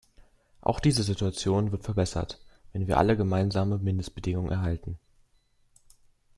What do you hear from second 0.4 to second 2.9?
Auch diese Situation wird verbessert, wenn